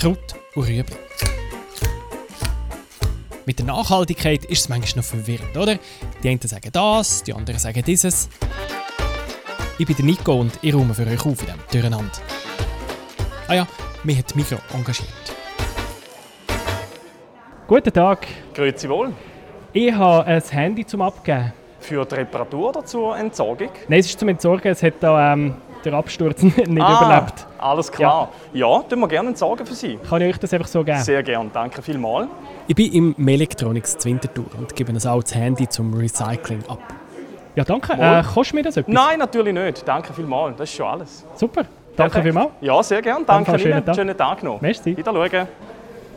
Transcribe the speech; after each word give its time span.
Kraut 0.00 0.16
und 0.54 0.66
Rüebli. 0.66 0.96
Mit 3.44 3.58
der 3.58 3.66
Nachhaltigkeit 3.66 4.46
ist 4.46 4.60
es 4.60 4.68
manchmal 4.70 5.02
noch 5.02 5.04
verwirrend, 5.04 5.54
oder? 5.54 5.78
Die 6.22 6.28
einen 6.30 6.40
sagen 6.40 6.70
das, 6.72 7.22
die 7.22 7.34
anderen 7.34 7.58
sagen 7.58 7.82
dieses. 7.86 8.30
Ich 9.78 9.86
bin 9.86 9.94
der 9.94 10.06
Nico 10.06 10.40
und 10.40 10.58
ich 10.62 10.74
räume 10.74 10.94
für 10.94 11.06
euch 11.06 11.20
auf 11.20 11.40
in 11.42 11.46
diesem 11.46 11.60
Durcheinander. 11.70 12.12
Ah 13.46 13.54
ja, 13.54 13.66
mich 14.02 14.16
hat 14.16 14.34
Mikro 14.34 14.56
engagiert. 14.72 15.10
Guten 17.68 17.92
Tag. 17.92 18.26
Grüezi 18.54 18.88
wohl. 18.88 19.12
Ich 19.74 19.92
habe 19.92 20.24
ein 20.24 20.42
Handy 20.42 20.86
zum 20.86 21.02
Abgeben. 21.02 21.52
Für 21.78 22.06
die 22.06 22.14
Reparatur 22.14 22.70
oder 22.70 22.86
zur 22.86 23.18
Entsorgung? 23.18 23.68
Nein, 23.86 24.00
es 24.00 24.06
ist 24.06 24.18
zum 24.18 24.30
Entsorgen. 24.30 24.72
Es 24.72 24.82
hat 24.82 24.94
da 25.00 25.34
ähm, 25.34 25.56
der 25.84 25.94
Absturz 25.94 26.42
nicht 26.42 26.58
Ah, 26.80 27.02
überlebt. 27.04 27.46
Alles 27.58 27.90
klar. 27.90 28.28
Ja, 28.52 28.80
tun 28.88 29.00
wir 29.00 29.08
gerne 29.08 29.28
entsorgen 29.30 29.66
für 29.66 29.74
Sie. 29.74 29.98
Kann 30.08 30.22
ich 30.22 30.34
euch 30.34 30.38
das 30.38 30.52
einfach 30.52 30.68
so 30.68 30.82
geben? 30.84 30.98
Sehr 30.98 31.22
gern, 31.22 31.50
danke 31.52 31.82
vielmals. 31.82 32.28
Ich 32.66 32.74
bin 32.74 32.92
im 32.92 33.14
Melectronics 33.16 33.98
zu 33.98 34.08
Winterthur 34.08 34.44
und 34.58 34.74
gebe 34.74 34.92
ein 34.92 35.06
altes 35.06 35.34
Handy 35.34 35.68
zum 35.68 35.92
Recycling 35.94 36.62
ab. 36.68 36.78
Ja, 37.56 37.64
danke. 37.64 37.92
Äh, 37.94 38.22
kostet 38.22 38.54
mir 38.54 38.62
das 38.62 38.76
etwas? 38.76 38.94
Nein, 38.94 39.18
natürlich 39.18 39.52
nicht. 39.52 39.86
Danke 39.86 40.12
vielmals. 40.12 40.56
Das 40.56 40.70
ist 40.70 40.76
schon 40.76 40.86
alles. 40.86 41.24
Super. 41.34 41.62
Danke 41.96 42.12
Perfekt. 42.12 42.24
vielmals. 42.24 42.50
Ja, 42.60 42.82
sehr 42.82 43.02
gern. 43.02 43.26
Danke 43.26 43.50
Fall 43.50 43.58
schönen 43.58 43.74
Ihnen. 43.78 43.86
Tag. 43.86 43.94
Schönen 43.96 44.16
Tag 44.16 44.42
noch. 44.42 44.60
Merci. 44.60 44.96
Wieder 44.96 45.12
schauen. 45.12 45.48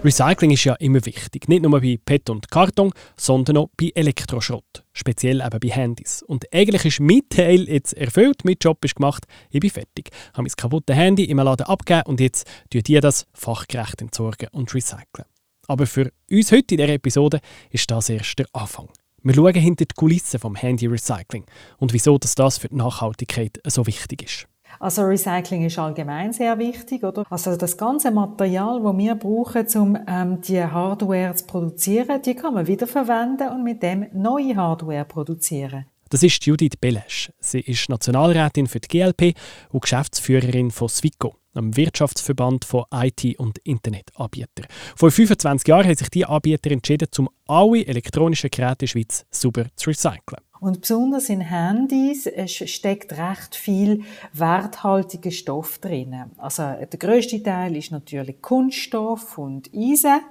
Recycling 0.04 0.52
ist 0.52 0.66
ja 0.66 0.74
immer 0.76 1.06
wichtig, 1.06 1.48
nicht 1.48 1.64
nur 1.64 1.80
bei 1.80 1.98
PET 2.04 2.30
und 2.30 2.52
Karton, 2.52 2.92
sondern 3.16 3.56
auch 3.56 3.70
bei 3.78 3.90
Elektroschrott, 3.96 4.84
speziell 4.92 5.40
eben 5.40 5.60
bei 5.62 5.70
Handys. 5.70 6.22
Und 6.24 6.46
eigentlich 6.54 6.84
ist 6.84 7.00
mein 7.00 7.22
Teil 7.30 7.70
jetzt 7.70 7.94
erfüllt, 7.94 8.44
mein 8.44 8.58
Job 8.60 8.84
ist 8.84 8.96
gemacht, 8.96 9.26
ich 9.50 9.62
bin 9.62 9.70
fertig. 9.70 10.10
Ich 10.10 10.34
habe 10.34 10.42
mein 10.42 10.52
kaputtes 10.52 10.94
Handy 10.94 11.24
im 11.24 11.38
Laden 11.38 11.66
abgegeben 11.68 12.04
und 12.08 12.20
jetzt 12.20 12.46
tun 12.70 12.84
die 12.84 13.00
das 13.00 13.26
fachgerecht 13.34 14.02
entsorgen 14.02 14.50
und 14.52 14.74
recyceln. 14.74 15.26
Aber 15.68 15.88
für 15.88 16.12
uns 16.30 16.52
heute 16.52 16.76
in 16.76 16.82
dieser 16.82 16.90
Episode 16.90 17.40
ist 17.70 17.90
das 17.90 18.10
erst 18.10 18.38
der 18.38 18.48
Anfang. 18.52 18.90
Wir 19.22 19.34
schauen 19.34 19.54
hinter 19.54 19.86
die 19.86 19.96
Kulissen 19.96 20.38
vom 20.38 20.56
Handy-Recycling 20.56 21.46
und 21.78 21.94
wieso 21.94 22.18
das 22.18 22.58
für 22.58 22.68
die 22.68 22.76
Nachhaltigkeit 22.76 23.58
so 23.66 23.88
wichtig 23.88 24.24
ist. 24.24 24.48
Also 24.80 25.04
Recycling 25.04 25.66
ist 25.66 25.80
allgemein 25.80 26.34
sehr 26.34 26.58
wichtig, 26.60 27.04
oder? 27.04 27.26
Also 27.30 27.56
das 27.56 27.78
ganze 27.78 28.12
Material, 28.12 28.82
das 28.82 28.98
wir 28.98 29.16
brauchen, 29.16 29.68
um 29.76 29.98
ähm, 30.08 30.42
die 30.42 30.64
Hardware 30.64 31.36
zu 31.36 31.46
produzieren, 31.46 32.22
die 32.22 32.36
kann 32.36 32.54
man 32.54 32.68
wiederverwenden 32.68 33.50
und 33.50 33.64
mit 33.64 33.82
dem 33.84 34.08
neue 34.14 34.56
Hardware 34.56 35.06
produzieren. 35.06 35.86
Das 36.14 36.22
ist 36.22 36.46
Judith 36.46 36.78
Belesch. 36.80 37.32
Sie 37.40 37.60
ist 37.60 37.90
Nationalrätin 37.90 38.68
für 38.68 38.80
die 38.80 38.88
GLP 38.88 39.36
und 39.72 39.82
Geschäftsführerin 39.82 40.70
von 40.70 40.88
Swico, 40.88 41.38
einem 41.56 41.76
Wirtschaftsverband 41.76 42.66
von 42.66 42.84
IT- 42.94 43.40
und 43.40 43.58
Internetanbietern. 43.64 44.68
Vor 44.96 45.10
25 45.10 45.68
Jahren 45.68 45.86
haben 45.86 45.96
sich 45.96 46.10
diese 46.10 46.30
Anbieter 46.30 46.70
entschieden, 46.70 47.08
um 47.18 47.30
alle 47.48 47.88
elektronischen 47.88 48.52
Geräte 48.52 48.72
in 48.72 48.78
der 48.82 48.88
Schweiz 48.88 49.26
sauber 49.32 49.66
zu 49.76 49.90
recyceln. 49.90 50.44
Und 50.64 50.80
besonders 50.80 51.28
in 51.28 51.42
Handys 51.42 52.30
steckt 52.48 53.12
recht 53.18 53.54
viel 53.54 54.04
werthaltiger 54.32 55.32
Stoff 55.32 55.80
drin. 55.80 56.16
Also 56.38 56.64
der 56.64 57.00
größte 57.00 57.44
Teil 57.44 57.76
ist 57.76 57.92
natürlich 57.92 58.42
Kunststoff 58.42 59.38
und 59.38 59.70
Eisen, 59.76 60.22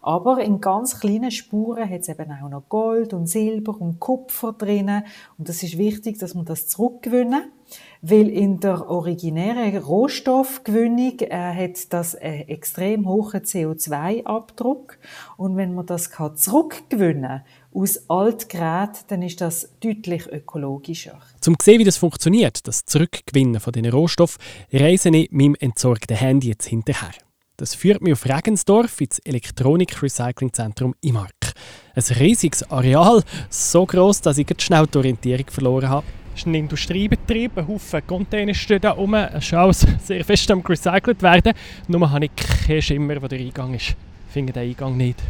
aber 0.00 0.42
in 0.42 0.62
ganz 0.62 0.98
kleinen 0.98 1.30
Spuren 1.30 1.90
hat 1.90 2.00
es 2.00 2.08
eben 2.08 2.32
auch 2.32 2.48
noch 2.48 2.70
Gold 2.70 3.12
und 3.12 3.26
Silber 3.26 3.78
und 3.78 4.00
Kupfer 4.00 4.54
drin. 4.54 5.02
Und 5.36 5.50
das 5.50 5.62
ist 5.62 5.76
wichtig, 5.76 6.18
dass 6.18 6.34
man 6.34 6.46
das 6.46 6.68
zurückgewinnen, 6.68 7.52
weil 8.00 8.30
in 8.30 8.60
der 8.60 8.88
originären 8.88 9.76
Rohstoffgewinnung 9.76 11.20
äh, 11.20 11.54
hat 11.54 11.92
das 11.92 12.14
einen 12.14 12.48
extrem 12.48 13.06
hohen 13.06 13.42
CO2-Abdruck. 13.42 14.98
Und 15.36 15.56
wenn 15.56 15.74
man 15.74 15.84
das 15.84 16.10
kann 16.10 16.34
zurückgewinnen 16.34 17.22
kann, 17.22 17.42
aus 17.74 18.08
Altgeräten, 18.08 19.04
dann 19.08 19.22
ist 19.22 19.40
das 19.40 19.68
deutlich 19.80 20.26
ökologischer. 20.26 21.18
Um 21.46 21.58
zu 21.58 21.64
sehen, 21.64 21.80
wie 21.80 21.84
das 21.84 21.96
funktioniert, 21.96 22.66
das 22.66 22.84
Zurückgewinnen 22.84 23.60
von 23.60 23.72
diesen 23.72 23.90
Rohstoffen, 23.90 24.40
reise 24.72 25.10
ich 25.10 25.30
meinem 25.30 25.56
entsorgten 25.58 26.16
Handy 26.16 26.48
jetzt 26.48 26.66
hinterher. 26.66 27.12
Das 27.56 27.74
führt 27.74 28.02
mich 28.02 28.14
auf 28.14 28.26
Regensdorf 28.26 29.00
ins 29.00 29.18
Elektronik-Recycling-Zentrum 29.20 30.94
Imark. 31.00 31.52
Ein 31.94 32.02
riesiges 32.18 32.68
Areal, 32.70 33.22
so 33.50 33.86
groß, 33.86 34.22
dass 34.22 34.38
ich 34.38 34.48
schnell 34.58 34.86
die 34.86 34.98
Orientierung 34.98 35.46
verloren 35.48 35.88
habe. 35.88 36.06
Es 36.34 36.40
ist 36.40 36.46
ein 36.46 36.54
Industriebetrieb, 36.54 37.58
ein 37.58 37.68
Haufen 37.68 38.06
Container 38.06 38.54
stehen 38.54 38.80
da 38.80 38.92
rum. 38.92 39.14
Es 39.14 39.44
ist 39.44 39.54
alles 39.54 39.86
sehr 40.04 40.24
fest 40.24 40.50
am 40.50 40.60
recycelt 40.60 41.22
werden. 41.22 41.52
Nur 41.88 42.10
habe 42.10 42.24
ich 42.24 42.30
keinen 42.34 42.82
Schimmer, 42.82 43.20
wo 43.20 43.28
der 43.28 43.38
Eingang 43.38 43.74
ist. 43.74 43.90
Ich 43.90 44.32
finde 44.32 44.54
den 44.54 44.70
Eingang 44.70 44.96
nicht. 44.96 45.22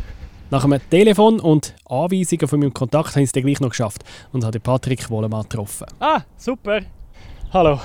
Nach 0.53 0.65
einem 0.65 0.83
Telefon 0.91 1.41
und 1.41 1.75
Anweisungen 1.89 2.47
von 2.47 2.61
meinem 2.61 2.75
Kontakt 2.75 3.13
habe 3.13 3.21
ich 3.21 3.29
es 3.29 3.33
dann 3.33 3.43
gleich 3.43 3.59
noch 3.61 3.71
geschafft 3.71 4.05
und 4.35 4.45
habe 4.45 4.53
den 4.53 4.61
Patrick 4.61 5.09
Wollemann 5.09 5.45
getroffen. 5.45 5.87
Ah, 5.99 6.21
super. 6.37 6.83
Hallo. 7.55 7.81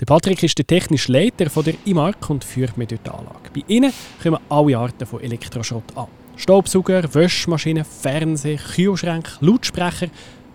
Der 0.00 0.06
Patrick 0.06 0.42
ist 0.42 0.56
der 0.56 0.66
technische 0.66 1.12
Leiter 1.12 1.50
von 1.50 1.62
der 1.62 1.74
IMARC 1.84 2.30
und 2.30 2.42
führt 2.42 2.78
mich 2.78 2.88
durch 2.88 3.02
die 3.02 3.10
Anlage. 3.10 3.50
Bei 3.54 3.60
ihnen 3.68 3.92
kommen 4.22 4.38
alle 4.48 4.78
Arten 4.78 5.04
von 5.04 5.20
Elektroschrott 5.20 5.94
an. 5.94 6.06
Staubsauger, 6.36 7.12
Wäschmaschinen, 7.12 7.84
Fernseher, 7.84 8.56
Kühlschränke, 8.56 9.32
Lautsprecher 9.40 10.06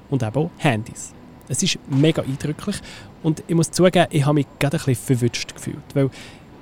und 0.09 0.23
eben 0.23 0.35
auch 0.35 0.49
Handys. 0.57 1.13
Es 1.47 1.61
ist 1.61 1.77
mega 1.91 2.23
eindrücklich 2.23 2.77
und 3.21 3.43
ich 3.47 3.53
muss 3.53 3.69
zugeben, 3.69 4.07
ich 4.09 4.25
habe 4.25 4.33
mich 4.33 4.47
gerade 4.57 4.77
ein 4.77 4.83
bisschen 4.83 5.19
verwünscht 5.19 5.53
gefühlt, 5.53 5.77
weil 5.93 6.09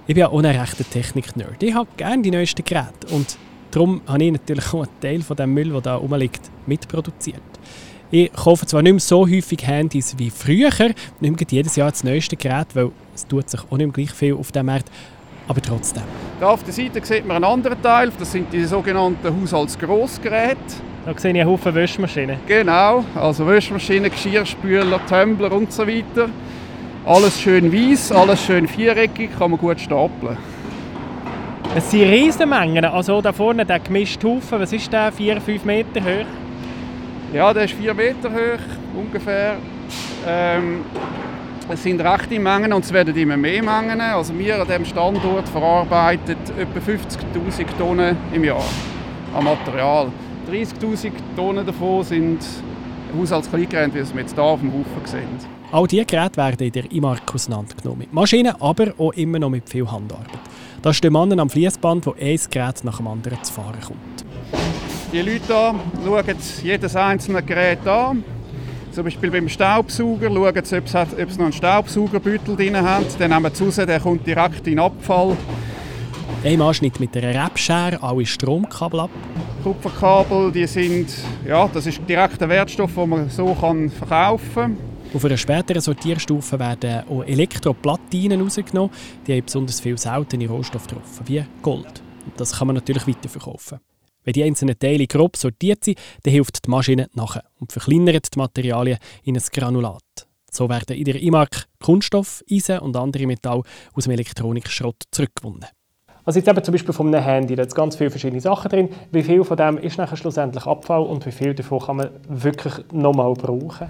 ich 0.07 0.13
bin 0.13 0.17
ja 0.17 0.27
auch 0.27 0.39
ein 0.39 0.45
rechter 0.45 0.83
Technik-Nerd. 0.83 1.63
Ich 1.63 1.73
habe 1.73 1.88
gerne 1.95 2.22
die 2.22 2.31
neuesten 2.31 2.66
Geräte 2.66 3.07
und 3.11 3.38
darum 3.77 4.01
habe 4.07 4.23
ich 4.23 4.31
natürlich 4.31 4.73
auch 4.73 4.83
einen 4.83 4.99
Teil 4.99 5.21
von 5.21 5.38
dem 5.38 5.53
Müll, 5.53 5.69
der 5.69 5.81
da 5.81 5.95
rumliegt, 5.95 6.41
mitproduziert. 6.65 7.41
Ich 8.09 8.31
kaufe 8.33 8.65
zwar 8.65 8.81
nicht 8.81 8.93
mehr 8.93 8.99
so 8.99 9.27
häufig 9.27 9.67
Handys 9.67 10.15
wie 10.17 10.29
früher, 10.29 10.71
nicht 11.19 11.21
mehr 11.21 11.47
jedes 11.47 11.75
Jahr 11.75 11.91
das 11.91 12.03
neueste 12.03 12.38
Gerät, 12.38 12.67
weil 12.73 12.89
es 13.13 13.27
tut 13.27 13.49
sich 13.49 13.59
auch 13.59 13.77
nicht 13.77 13.88
mehr 13.88 14.05
gleich 14.05 14.11
viel 14.11 14.33
auf 14.33 14.51
dem 14.51 14.65
Markt, 14.65 14.89
aber 15.47 15.61
trotzdem. 15.61 16.03
Da 16.39 16.47
auf 16.49 16.63
der 16.63 16.73
Seite 16.73 17.05
sieht 17.05 17.27
man 17.27 17.38
einen 17.38 17.45
anderen 17.45 17.81
Teil, 17.81 18.11
das 18.17 18.31
sind 18.31 18.51
die 18.51 18.63
sogenannten 18.63 19.41
Haushaltsgrossgeräte. 19.41 20.57
Da 21.05 21.17
sehe 21.17 21.31
ich 21.31 21.39
einen 21.39 21.49
Haufen 21.49 21.75
Wäschmaschinen. 21.75 22.38
Genau, 22.47 23.05
also 23.13 23.45
Wäschmaschinen, 23.45 24.09
Geschirrspüler, 24.09 24.99
Tumbler 25.05 25.51
und 25.51 25.71
so 25.71 25.85
weiter. 25.85 26.29
Alles 27.05 27.39
schön 27.39 27.71
weiß, 27.71 28.11
alles 28.11 28.44
schön 28.44 28.67
viereckig, 28.67 29.29
kann 29.38 29.51
man 29.51 29.59
gut 29.59 29.79
stapeln. 29.79 30.38
Es 31.77 31.91
sind 31.91 32.09
Riesenmengen. 32.09 32.83
Also 32.85 33.21
da 33.21 33.31
vorne 33.31 33.63
der 33.63 33.77
gemischte 33.77 34.27
Haufen, 34.27 34.59
was 34.59 34.73
ist 34.73 34.91
der? 34.91 35.13
4-5 35.13 35.63
Meter 35.63 36.01
hoch? 36.01 36.25
Ja, 37.31 37.53
der 37.53 37.65
ist 37.65 37.75
4 37.75 37.93
Meter 37.93 38.31
hoch 38.31 38.97
ungefähr. 38.99 39.57
Ähm, 40.27 40.83
es 41.69 41.83
sind 41.83 42.01
rechte 42.01 42.39
Mengen 42.39 42.73
und 42.73 42.83
es 42.83 42.91
werden 42.91 43.15
immer 43.15 43.38
mehr 43.38 43.61
Mengen. 43.61 44.01
Also 44.01 44.35
wir 44.35 44.59
an 44.59 44.65
diesem 44.65 44.85
Standort 44.85 45.47
verarbeiten 45.49 46.35
etwa 46.57 46.79
50'000 46.79 47.67
Tonnen 47.77 48.17
im 48.33 48.44
Jahr 48.44 48.65
an 49.35 49.44
Material. 49.44 50.07
30'000 50.51 51.11
Tonnen 51.35 51.63
davon 51.63 52.03
sind 52.03 52.39
Haushaltskleigeräte, 53.15 53.94
wie 53.94 54.15
wir 54.15 54.21
jetzt 54.21 54.33
hier 54.33 54.44
auf 54.44 54.61
dem 54.61 54.73
Haufen 54.73 55.05
sehen. 55.05 55.57
All 55.71 55.85
diese 55.85 56.05
Geräte 56.05 56.38
werden 56.38 56.65
in 56.65 56.71
der 56.71 56.91
IMARC 56.91 57.35
auseinandergenommen. 57.35 57.99
Mit 57.99 58.13
Maschinen, 58.13 58.55
aber 58.59 58.94
auch 58.97 59.13
immer 59.13 59.38
noch 59.38 59.49
mit 59.49 59.69
viel 59.69 59.85
Handarbeit. 59.85 60.39
Da 60.88 60.94
stehen 60.94 61.12
Männer 61.12 61.38
am 61.40 61.50
Fließband, 61.50 62.06
wo 62.06 62.14
ein 62.14 62.40
Gerät 62.50 62.86
nach 62.86 62.96
dem 62.96 63.08
anderen 63.08 63.44
zu 63.44 63.52
fahren 63.52 63.75
kommt. 63.86 64.25
Die 65.12 65.20
Leute 65.20 65.75
hier 66.02 66.24
schauen 66.24 66.64
jedes 66.64 66.96
einzelne 66.96 67.44
Gerät 67.44 67.86
an. 67.86 68.24
Zum 68.94 69.03
Beispiel 69.03 69.30
beim 69.30 69.50
Staubsauger 69.50 70.30
schauen 70.30 70.64
sie, 70.64 70.78
ob 70.78 70.88
sie, 70.88 71.38
noch 71.38 71.44
einen 71.44 71.52
Staubsaugerbüttel 71.52 72.56
drin 72.56 72.78
haben. 72.78 73.06
Dann 73.20 73.31
nehmen 73.31 73.53
sie 73.53 73.66
raus, 73.66 73.75
der 73.75 74.00
kommt 74.00 74.25
direkt 74.25 74.60
in 74.60 74.75
den 74.75 74.80
Abfall. 74.80 75.36
Ein 76.45 76.57
Mann 76.57 76.74
schneidet 76.74 77.01
mit 77.01 77.18
einer 77.18 77.44
Rebschere 77.45 78.01
alle 78.01 78.25
Stromkabel 78.25 79.01
ab. 79.01 79.10
Kupferkabel, 79.66 80.54
die 80.54 80.68
sind, 80.68 81.10
ja, 81.45 81.68
das 81.68 81.86
ist 81.86 82.00
direkt 82.07 82.42
ein 82.42 82.48
Wertstoff, 82.48 82.95
den 82.95 83.10
man 83.10 83.30
so 83.30 83.54
kann 83.60 83.90
verkaufen 83.90 84.54
kann. 84.54 84.87
Auf 85.13 85.24
einer 85.24 85.38
späteren 85.38 85.81
Sortierstufe 85.81 86.59
werden 86.59 87.07
auch 87.09 87.24
Elektroplatinen 87.24 88.42
rausgenommen. 88.42 88.92
Die 89.25 89.33
haben 89.33 89.45
besonders 89.45 89.80
viele 89.80 89.98
seltene 89.98 90.48
Rohstoffe 90.48 90.88
drauf, 90.88 91.21
wie 91.25 91.44
Gold. 91.62 92.04
Und 92.25 92.39
das 92.39 92.57
kann 92.57 92.68
man 92.68 92.75
natürlich 92.75 93.07
weiterverkaufen. 93.07 93.80
Wenn 94.24 94.33
die 94.33 94.44
einzelnen 94.44 94.77
Teile 94.77 95.07
grob 95.07 95.38
sortiert 95.38 95.86
sind, 95.86 95.98
dann 96.24 96.33
hilft 96.33 96.65
die 96.65 96.69
Maschine 96.69 97.07
nachher 97.13 97.45
und 97.59 97.71
verkleinert 97.71 98.36
die 98.36 98.38
Materialien 98.38 98.98
in 99.24 99.38
ein 99.38 99.44
Granulat. 99.51 100.27
So 100.51 100.68
werden 100.68 100.98
in 100.98 101.06
der 101.06 101.21
IMARC 101.21 101.65
Kunststoff, 101.81 102.44
Eisen 102.51 102.80
und 102.80 102.98
andere 102.98 103.25
Metalle 103.25 103.63
aus 103.94 104.04
dem 104.04 104.12
Elektronikschrott 104.12 105.04
zurückgewonnen. 105.12 105.65
Also 106.27 106.39
jetzt 106.39 106.50
eben 106.50 106.62
zum 106.62 106.74
Beispiel 106.74 106.94
von 106.94 107.07
einem 107.07 107.24
Handy, 107.24 107.56
da 107.56 107.63
sind 107.63 107.74
ganz 107.74 107.95
viele 107.95 108.09
verschiedene 108.09 108.41
Sachen 108.41 108.69
drin. 108.69 108.89
Wie 109.13 109.24
viel 109.24 109.45
von 109.45 109.56
dem 109.56 109.77
ist 109.77 109.97
nachher 109.97 110.18
schlussendlich 110.18 110.65
Abfall 110.65 111.03
und 111.03 111.25
wie 111.25 111.31
viel 111.31 111.53
davon 111.53 111.79
kann 111.79 111.95
man 111.95 112.09
wirklich 112.27 112.74
nochmal 112.91 113.31
brauchen? 113.31 113.88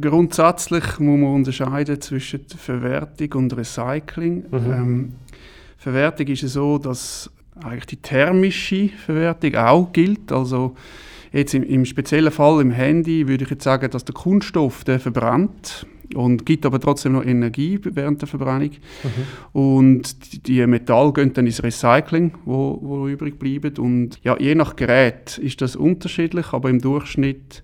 Grundsätzlich 0.00 0.98
muss 0.98 1.20
man 1.20 1.34
unterscheiden 1.34 2.00
zwischen 2.00 2.40
Verwertung 2.56 3.32
und 3.34 3.54
Recycling. 3.54 4.46
Ähm, 4.50 5.12
Verwertung 5.76 6.26
ist 6.28 6.44
es 6.44 6.54
so, 6.54 6.78
dass 6.78 7.30
eigentlich 7.62 7.84
die 7.84 7.96
thermische 7.96 8.88
Verwertung 8.88 9.54
auch 9.56 9.92
gilt. 9.92 10.32
Also 10.32 10.76
jetzt 11.32 11.52
im, 11.52 11.64
im 11.64 11.84
speziellen 11.84 12.32
Fall 12.32 12.62
im 12.62 12.70
Handy 12.70 13.28
würde 13.28 13.44
ich 13.44 13.50
jetzt 13.50 13.64
sagen, 13.64 13.90
dass 13.90 14.06
der 14.06 14.14
Kunststoff 14.14 14.84
der 14.84 15.00
verbrennt 15.00 15.86
und 16.14 16.44
gibt 16.44 16.66
aber 16.66 16.80
trotzdem 16.80 17.12
noch 17.12 17.24
Energie 17.24 17.78
während 17.82 18.20
der 18.20 18.28
Verbrennung. 18.28 18.70
Mhm. 19.02 19.58
Und 19.58 20.46
die 20.46 20.66
Metalle 20.66 21.12
gehen 21.12 21.32
dann 21.32 21.46
ins 21.46 21.62
Recycling, 21.62 22.32
wo, 22.44 22.78
wo 22.80 23.08
übrig 23.08 23.38
bleiben. 23.38 23.76
Und 23.78 24.18
ja, 24.22 24.36
je 24.38 24.54
nach 24.54 24.76
Gerät 24.76 25.38
ist 25.38 25.60
das 25.60 25.76
unterschiedlich, 25.76 26.52
aber 26.52 26.70
im 26.70 26.80
Durchschnitt 26.80 27.62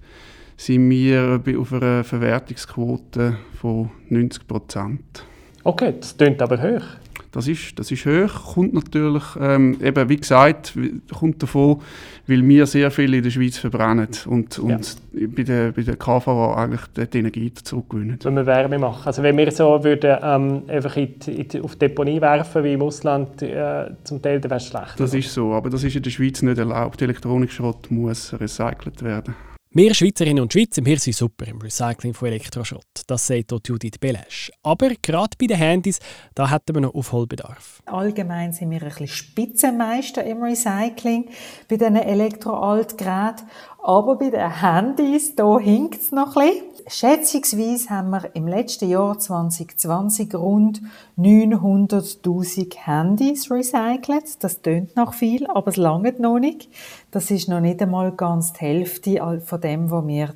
sind 0.56 0.90
wir 0.90 1.40
auf 1.58 1.72
einer 1.72 2.04
Verwertungsquote 2.04 3.38
von 3.60 3.90
90 4.08 4.46
Prozent. 4.46 5.24
Okay, 5.64 5.94
das 5.98 6.16
klingt 6.16 6.40
aber 6.42 6.62
hoch. 6.62 6.84
Das 7.32 7.46
ist, 7.46 7.78
das 7.78 7.90
ist 7.92 8.06
hoch, 8.06 8.54
kommt 8.54 8.74
natürlich, 8.74 9.22
ähm, 9.40 9.78
eben 9.82 10.08
wie 10.08 10.16
gesagt, 10.16 10.74
kommt 11.16 11.40
davon, 11.42 11.80
weil 12.26 12.46
wir 12.46 12.66
sehr 12.66 12.90
viel 12.90 13.14
in 13.14 13.22
der 13.22 13.30
Schweiz 13.30 13.56
verbrennen 13.56 14.08
und, 14.26 14.58
und 14.58 14.96
ja. 15.12 15.26
bei, 15.28 15.42
der, 15.44 15.72
bei 15.72 15.82
der 15.82 15.96
KVA 15.96 16.54
eigentlich 16.56 17.08
die 17.08 17.18
Energie 17.18 17.52
zurückgewinnen. 17.54 18.18
Wenn 18.22 18.34
wir 18.34 18.46
Wärme 18.46 18.78
machen, 18.78 19.02
also 19.06 19.22
wenn 19.22 19.36
wir 19.36 19.50
so 19.52 19.82
würden, 19.82 20.16
ähm, 20.22 20.62
einfach 20.66 20.96
in 20.96 21.18
die, 21.20 21.40
in 21.42 21.62
auf 21.62 21.74
die 21.74 21.78
Deponie 21.80 22.20
werfen, 22.20 22.64
wie 22.64 22.72
im 22.72 22.82
Ausland 22.82 23.42
äh, 23.42 23.90
zum 24.02 24.20
Teil, 24.20 24.40
dann 24.40 24.50
wäre 24.50 24.58
es 24.58 24.66
schlecht. 24.66 24.98
Das 24.98 25.14
ist 25.14 25.32
so, 25.32 25.52
aber 25.52 25.70
das 25.70 25.84
ist 25.84 25.94
in 25.94 26.02
der 26.02 26.10
Schweiz 26.10 26.42
nicht 26.42 26.58
erlaubt. 26.58 27.00
Elektronikschrott 27.00 27.90
muss 27.90 28.32
recycelt 28.40 29.02
werden. 29.02 29.34
Wir 29.72 29.94
Schweizerinnen 29.94 30.42
und 30.42 30.52
Schweizer 30.52 30.84
wir 30.84 30.98
sind 30.98 31.14
super 31.14 31.46
im 31.46 31.60
Recycling 31.60 32.12
von 32.12 32.26
Elektroschrott. 32.26 33.04
Das 33.06 33.28
sagt 33.28 33.52
auch 33.52 33.60
Judith 33.64 34.00
Belesch. 34.00 34.50
Aber 34.64 34.90
gerade 35.00 35.36
bei 35.38 35.46
den 35.46 35.58
Handys, 35.58 36.00
da 36.34 36.50
hätten 36.50 36.74
wir 36.74 36.80
noch 36.80 36.92
Aufholbedarf. 36.92 37.80
Allgemein 37.86 38.52
sind 38.52 38.72
wir 38.72 38.82
ein 38.82 38.88
bisschen 38.88 39.06
Spitzenmeister 39.06 40.24
im 40.24 40.42
Recycling 40.42 41.28
bei 41.68 41.76
diesen 41.76 41.94
Elektroaltgeräten. 41.94 43.46
Aber 43.82 44.16
bei 44.16 44.30
den 44.30 44.60
Handys, 44.60 45.34
da 45.34 45.58
hinkt 45.58 46.00
es 46.00 46.12
noch 46.12 46.36
ein 46.36 46.48
bisschen. 46.48 46.70
Schätzungsweise 46.86 47.90
haben 47.90 48.10
wir 48.10 48.34
im 48.34 48.48
letzten 48.48 48.88
Jahr 48.88 49.18
2020 49.18 50.34
rund 50.34 50.82
900.000 51.18 52.76
Handys 52.76 53.50
recycelt. 53.50 54.42
Das 54.42 54.60
tönt 54.60 54.96
noch 54.96 55.14
viel, 55.14 55.46
aber 55.46 55.68
es 55.68 55.76
langt 55.76 56.18
noch 56.18 56.38
nicht. 56.38 56.68
Das 57.10 57.30
ist 57.30 57.48
noch 57.48 57.60
nicht 57.60 57.80
einmal 57.80 58.12
ganz 58.12 58.52
die 58.54 58.60
Hälfte 58.60 59.40
von 59.44 59.60
dem, 59.60 59.90
was 59.90 60.06
wir 60.06 60.34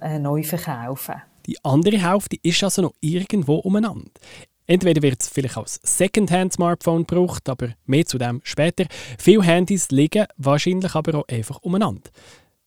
äh, 0.00 0.18
neu 0.18 0.42
verkaufen. 0.42 1.14
Die 1.46 1.62
andere 1.64 1.98
Hälfte 1.98 2.36
ist 2.42 2.64
also 2.64 2.82
noch 2.82 2.94
irgendwo 3.00 3.56
umeinander. 3.56 4.10
Entweder 4.66 5.02
wird 5.02 5.22
es 5.22 5.28
vielleicht 5.28 5.58
als 5.58 5.78
Secondhand-Smartphone 5.82 7.06
gebraucht, 7.06 7.48
aber 7.50 7.68
mehr 7.84 8.06
zu 8.06 8.16
dem 8.16 8.40
später. 8.44 8.86
Viele 9.18 9.42
Handys 9.42 9.90
liegen 9.90 10.26
wahrscheinlich 10.38 10.94
aber 10.94 11.18
auch 11.18 11.28
einfach 11.28 11.58
umeinander. 11.58 12.10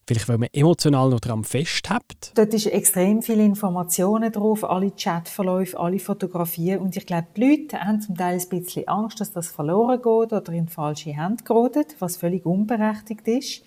Vielleicht, 0.08 0.30
weil 0.30 0.38
man 0.38 0.48
emotional 0.54 1.10
noch 1.10 1.20
daran 1.20 1.44
festhält? 1.44 2.32
Dort 2.34 2.54
ist 2.54 2.68
extrem 2.68 3.22
viele 3.22 3.44
Informationen 3.44 4.32
drauf, 4.32 4.64
alle 4.64 4.92
Chatverläufe, 4.92 5.78
alle 5.78 6.00
Fotografien. 6.00 6.80
Und 6.80 6.96
ich 6.96 7.06
glaube, 7.06 7.28
die 7.36 7.42
Leute 7.42 7.78
haben 7.82 8.00
zum 8.00 8.16
Teil 8.16 8.40
ein 8.40 8.50
bisschen 8.50 8.88
Angst, 8.88 9.20
dass 9.20 9.34
das 9.34 9.50
verloren 9.50 9.98
geht 9.98 10.32
oder 10.32 10.54
in 10.54 10.70
falsche 10.70 11.12
Hände 11.12 11.44
gerät, 11.44 11.98
was 12.00 12.16
völlig 12.16 12.46
unberechtigt 12.46 13.28
ist. 13.28 13.64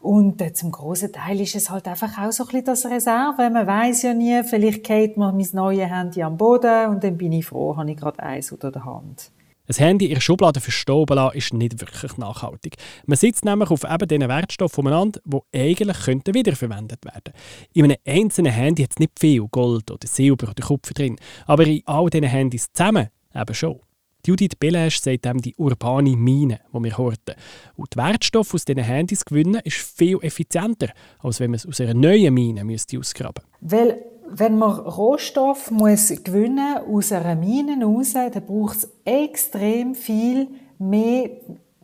Und 0.00 0.40
äh, 0.40 0.54
zum 0.54 0.72
großen 0.72 1.12
Teil 1.12 1.42
ist 1.42 1.54
es 1.54 1.68
halt 1.68 1.86
einfach 1.88 2.16
auch 2.18 2.32
so 2.32 2.44
ein 2.44 2.46
bisschen 2.46 2.64
das 2.64 2.86
Reserve. 2.86 3.50
Man 3.50 3.66
weiß 3.66 4.02
ja 4.02 4.14
nie, 4.14 4.42
vielleicht 4.44 4.82
geht 4.82 5.18
mir 5.18 5.30
mein 5.30 5.48
neues 5.52 5.90
Handy 5.90 6.22
am 6.22 6.38
Boden 6.38 6.88
und 6.88 7.04
dann 7.04 7.18
bin 7.18 7.32
ich 7.32 7.44
froh, 7.44 7.76
habe 7.76 7.90
ich 7.90 7.98
gerade 7.98 8.22
eins 8.22 8.50
unter 8.50 8.70
der 8.70 8.84
Hand. 8.86 9.30
Ein 9.68 9.74
Handy 9.74 10.06
in 10.06 10.14
der 10.14 10.20
Schublade 10.20 10.60
verstoben 10.60 11.16
lassen, 11.16 11.36
ist 11.36 11.52
nicht 11.52 11.80
wirklich 11.80 12.16
nachhaltig. 12.16 12.76
Man 13.06 13.16
sitzt 13.16 13.44
nämlich 13.44 13.70
auf 13.70 13.84
eben 13.84 14.08
diesen 14.08 14.28
Wertstoffen 14.28 14.80
umeinander, 14.80 15.20
die 15.24 15.40
eigentlich 15.52 16.06
wiederverwendet 16.06 17.04
werden 17.04 17.32
In 17.72 17.84
einem 17.84 17.96
einzelnen 18.06 18.52
Handy 18.52 18.82
hat 18.82 18.92
es 18.92 18.98
nicht 18.98 19.18
viel 19.18 19.46
Gold 19.48 19.90
oder 19.90 20.06
Silber 20.06 20.50
oder 20.50 20.66
Kupfer 20.66 20.94
drin, 20.94 21.16
aber 21.46 21.66
in 21.66 21.82
all 21.86 22.08
diesen 22.10 22.28
Handys 22.28 22.72
zusammen 22.72 23.08
eben 23.34 23.54
schon. 23.54 23.80
Judith 24.26 24.56
Belesch 24.58 24.98
sagt 24.98 25.24
eben 25.24 25.40
die 25.40 25.54
urbane 25.56 26.16
Mine, 26.16 26.60
die 26.72 26.82
wir 26.82 26.98
horten. 26.98 27.36
Und 27.76 27.94
die 27.94 27.96
Wertstoffe 27.96 28.54
aus 28.54 28.64
diesen 28.64 28.82
Handys 28.82 29.24
gewinnen 29.24 29.60
ist 29.62 29.76
viel 29.76 30.18
effizienter, 30.20 30.88
als 31.20 31.38
wenn 31.38 31.50
man 31.50 31.56
es 31.56 31.66
aus 31.66 31.80
einer 31.80 31.94
neuen 31.94 32.34
Mine 32.34 32.62
ausgraben 32.62 32.66
müsste. 32.66 33.46
Weil 33.60 34.02
wenn 34.28 34.58
man 34.58 34.78
Rohstoff 34.80 35.70
muss 35.70 36.08
gewinnen 36.24 36.78
aus 36.78 37.12
einer 37.12 37.34
Mine 37.34 37.78
heraus, 37.78 38.12
dann 38.12 38.44
braucht 38.44 38.78
es 38.78 38.88
extrem 39.04 39.94
viel 39.94 40.48
mehr 40.78 41.30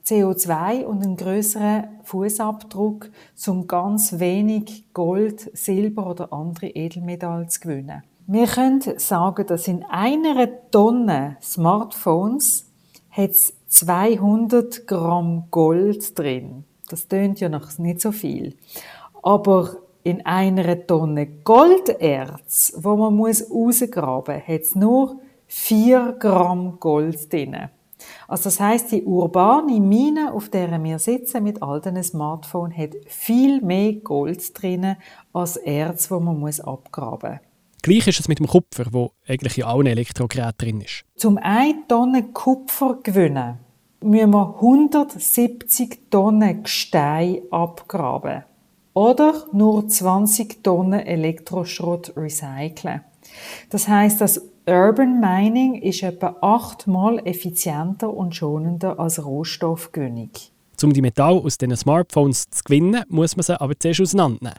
CO2 0.04 0.84
und 0.84 1.02
einen 1.02 1.16
größeren 1.16 1.84
Fußabdruck, 2.02 3.10
um 3.46 3.66
ganz 3.66 4.18
wenig 4.18 4.92
Gold, 4.92 5.56
Silber 5.56 6.08
oder 6.10 6.32
andere 6.32 6.66
Edelmetalle 6.66 7.46
zu 7.46 7.60
gewinnen. 7.60 8.02
Wir 8.26 8.46
können 8.46 8.82
sagen, 8.98 9.46
dass 9.46 9.68
in 9.68 9.84
einer 9.84 10.48
Tonne 10.70 11.36
Smartphones 11.40 12.66
hat 13.10 13.34
200 13.68 14.86
Gramm 14.86 15.44
Gold 15.50 16.18
drin. 16.18 16.64
Das 16.88 17.08
tönt 17.08 17.40
ja 17.40 17.48
noch 17.48 17.78
nicht 17.78 18.00
so 18.00 18.12
viel. 18.12 18.56
Aber 19.22 19.76
in 20.04 20.24
einer 20.26 20.86
Tonne 20.86 21.26
Golderz, 21.26 22.72
wo 22.76 22.96
man 22.96 23.14
muss 23.14 23.50
rausgraben 23.50 24.36
muss, 24.36 24.48
hat 24.48 24.60
es 24.62 24.74
nur 24.74 25.20
4 25.46 26.16
Gramm 26.18 26.78
Gold 26.80 27.32
drin. 27.32 27.56
Also 28.26 28.44
das 28.44 28.58
heißt, 28.58 28.92
die 28.92 29.04
urbane 29.04 29.78
Mine, 29.78 30.32
auf 30.32 30.48
der 30.48 30.82
wir 30.82 30.98
sitzen 30.98 31.44
mit 31.44 31.62
all 31.62 31.80
diesen 31.80 32.02
Smartphones, 32.02 32.76
hat 32.76 32.94
viel 33.06 33.60
mehr 33.60 33.92
Gold 33.94 34.60
drin 34.60 34.96
als 35.32 35.56
Erz, 35.56 36.10
wo 36.10 36.18
man 36.18 36.40
muss 36.40 36.60
abgraben 36.60 37.32
muss. 37.32 37.40
Gleich 37.82 38.06
ist 38.06 38.20
es 38.20 38.28
mit 38.28 38.38
dem 38.38 38.46
Kupfer, 38.46 38.86
wo 38.92 39.10
eigentlich 39.26 39.58
in 39.58 39.64
allen 39.64 39.86
Elektrogeräten 39.86 40.58
drin 40.58 40.80
ist. 40.80 41.04
Zum 41.16 41.38
1 41.38 41.88
Tonnen 41.88 42.32
Kupfer 42.32 42.98
gewinnen, 43.02 43.58
müssen 44.00 44.30
wir 44.30 44.54
170 44.56 46.10
Tonnen 46.10 46.62
Gestein 46.62 47.42
abgraben 47.50 48.44
oder 48.94 49.44
nur 49.52 49.88
20 49.88 50.62
Tonnen 50.62 51.00
Elektroschrott 51.00 52.12
recyceln. 52.16 53.02
Das 53.70 53.88
heißt, 53.88 54.20
das 54.20 54.42
Urban 54.66 55.20
Mining 55.20 55.74
ist 55.74 56.02
etwa 56.02 56.36
achtmal 56.40 57.20
effizienter 57.26 58.12
und 58.12 58.34
schonender 58.34 58.98
als 59.00 59.24
Rohstoffgewinnung. 59.24 60.30
Um 60.82 60.92
die 60.92 61.02
Metalle 61.02 61.40
aus 61.40 61.58
diesen 61.58 61.76
Smartphones 61.76 62.50
zu 62.50 62.62
gewinnen, 62.64 63.02
muss 63.08 63.36
man 63.36 63.42
sie 63.44 63.60
aber 63.60 63.78
zuerst 63.78 64.00
auseinandernehmen. 64.00 64.58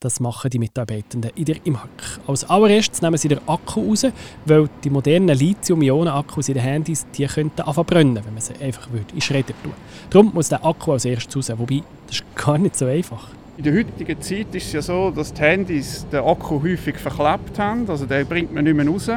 Das 0.00 0.18
machen 0.18 0.50
die 0.50 0.58
Mitarbeitenden 0.58 1.30
in 1.36 1.44
der 1.44 1.64
IMHAK. 1.64 2.20
Als 2.26 2.44
allererstes 2.44 3.02
nehmen 3.02 3.16
sie 3.16 3.28
den 3.28 3.46
Akku 3.46 3.88
raus, 3.88 4.04
weil 4.44 4.68
die 4.82 4.90
modernen 4.90 5.36
Lithium-Ionen-Akkus 5.36 6.48
in 6.48 6.54
den 6.54 6.62
Handys 6.64 7.06
die 7.16 7.24
könnten 7.26 7.60
anfangen 7.60 7.86
brennen, 7.86 8.16
wenn 8.16 8.34
man 8.34 8.42
sie 8.42 8.54
einfach 8.60 8.88
in 9.14 9.20
Schredder 9.20 9.54
tun 9.62 9.72
Darum 10.10 10.32
muss 10.34 10.48
der 10.48 10.64
Akku 10.64 10.92
als 10.92 11.04
erstes 11.04 11.36
raus, 11.36 11.58
wobei 11.58 11.82
das 12.06 12.16
ist 12.16 12.34
gar 12.34 12.58
nicht 12.58 12.76
so 12.76 12.86
einfach. 12.86 13.28
In 13.64 13.70
der 13.72 13.78
heutigen 13.78 14.20
Zeit 14.20 14.52
ist 14.54 14.66
es 14.66 14.72
ja 14.72 14.82
so, 14.82 15.12
dass 15.12 15.32
die 15.32 15.40
Handys 15.40 16.04
den 16.10 16.18
Akku 16.18 16.60
häufig 16.60 16.96
verklebt 16.96 17.56
haben, 17.60 17.88
also 17.88 18.06
den 18.06 18.26
bringt 18.26 18.52
man 18.52 18.64
nicht 18.64 18.74
mehr 18.74 18.88
raus. 18.88 19.08